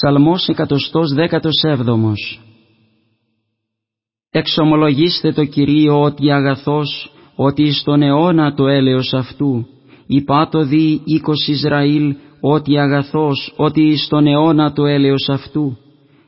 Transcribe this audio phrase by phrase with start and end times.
[0.00, 1.40] Ψαλμός 117
[4.30, 9.66] Εξομολογήστε το Κυρίο ότι αγαθός, ότι εις τον αιώνα το έλεος αυτού.
[10.06, 15.76] Υπάτο δι οίκος Ισραήλ, ότι αγαθός, ότι εις τον αιώνα το έλεος αυτού.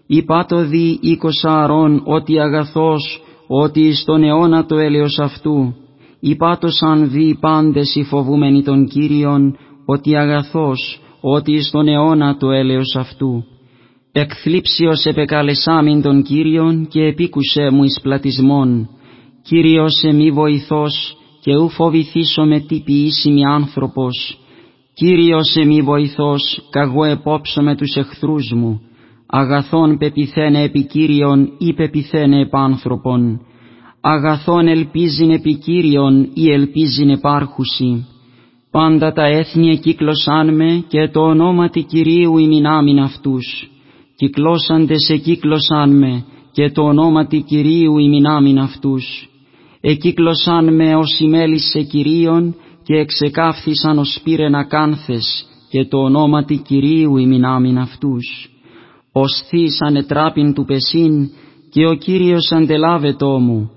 [0.07, 5.75] Υπάτο δι οίκος Ααρών, ότι αγαθός, ότι εις τον αιώνα το έλεος αυτού.
[6.21, 9.57] Υπάτο σαν δι πάντες οι φοβούμενοι των Κύριων,
[9.87, 13.45] ότι αγαθός, ότι εις τον αιώνα το έλεος αυτού.
[14.21, 18.89] Εκθλίψιος επεκαλεσάμιν τον Κύριον και επίκουσέ μου εις πλατισμόν.
[19.43, 24.39] Κύριος εμεί βοηθός και ου φοβηθήσω με τι ποιήσιμη άνθρωπος.
[24.95, 28.81] Κύριος εμεί βοηθός, καγώ επόψω με τους εχθρούς μου.
[29.27, 33.41] Αγαθόν πεπιθένε επί Κύριον ή πεπιθένε επ' άνθρωπον.
[34.01, 38.07] Αγαθόν ελπίζειν επί Κύριον ή ελπίζειν επάρχουσι.
[38.71, 43.73] Πάντα τα έθνη εκύκλωσάν με και το ονόματι Κυρίου ημινάμιν αυτούς
[44.19, 49.29] κυκλώσαντες εκύκλωσαν με και το ονόματι Κυρίου ημινάμιν αυτούς.
[49.81, 57.79] Εκύκλωσαν με ως ημέλησε Κυρίων και εξεκάφθησαν ως πύρεν ακάνθες και το ονόματι Κυρίου ημινάμιν
[57.79, 58.51] αυτούς.
[59.13, 61.31] Ως θείς ανετράπην του πεσίν
[61.71, 63.71] και ο Κύριος αντελάβετό μου.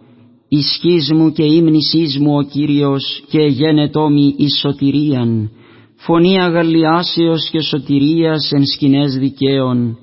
[0.48, 5.52] Ισχύς μου και ύμνησής μου ο Κύριος και γένετό μη εις σωτηρίαν.
[5.95, 9.98] Φωνή αγαλιάσεως και σωτηρίας εν σκηνές δικαίων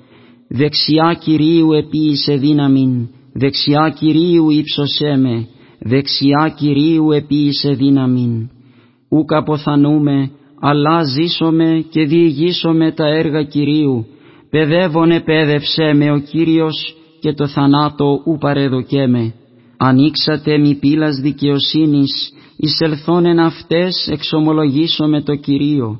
[0.49, 5.47] δεξιά Κυρίου επίησε δύναμην, δεξιά Κυρίου ύψωσέ με,
[5.79, 8.49] δεξιά Κυρίου επίησε δύναμην.
[9.09, 14.05] Ούκ αποθανούμε, αλλά ζήσομαι και διηγήσομαι τα έργα Κυρίου,
[14.49, 19.33] παιδεύον επέδευσέ με ο Κύριος και το θανάτο ου παρεδοκέμε.
[19.77, 25.99] Ανοίξατε μη πύλας δικαιοσύνης, εισελθόνεν αυτές εξομολογήσω με το Κυρίο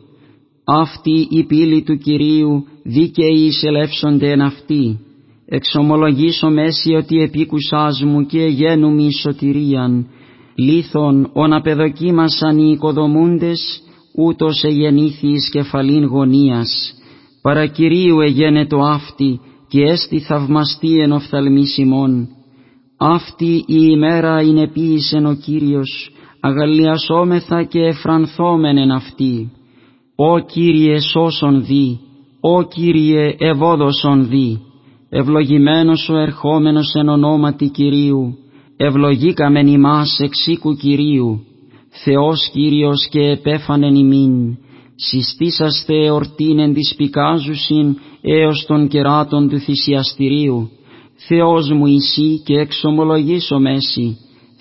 [0.78, 5.00] αυτή η πύλη του Κυρίου δίκαιοι εισελεύσονται εν αυτή.
[5.46, 10.08] Εξομολογήσω μέση ότι επίκουσάς μου και γένου σωτηρίαν.
[10.56, 13.82] Λίθον ον απεδοκίμασαν οι οικοδομούντες,
[14.16, 16.94] ούτως εγεννήθη εις κεφαλήν γωνίας.
[17.42, 22.28] Παρακυρίου εγένετο αυτή και έστι θαυμαστή εν οφθαλμίσιμον.
[22.98, 29.52] Αυτή η ημέρα είναι ποίησεν ο Κύριος, αγαλιασόμεθα και εφρανθόμεν εν αυτή.
[30.22, 32.00] «Ω Κύριε σώσον δι,
[32.40, 34.62] «Ω Κύριε ευόδοσον δι,
[35.10, 38.38] ευλογημένος ο ερχόμενος εν ονόματι Κυρίου,
[38.78, 41.40] ευλογήκαμεν ημάς εξήκου Κυρίου,
[42.04, 44.58] Θεός Κύριος και επέφανεν ημίν,
[44.96, 50.70] συστήσαστε εορτήν εν της πικάζουσιν έως των κεράτων του θυσιαστηρίου,
[51.28, 54.18] Θεός μου εσύ και εξομολογήσω μέση,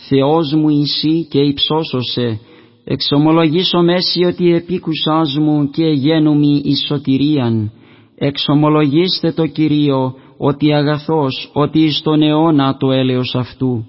[0.08, 2.40] Θεός μου εσύ και υψώσωσε,
[2.90, 7.72] εξομολογήσω μέση ότι επίκουσάς μου και γένουμι εις σωτηρίαν.
[8.14, 13.84] Εξομολογήστε το Κυρίο ότι αγαθός, ότι εις τον αιώνα το έλεος αυτού.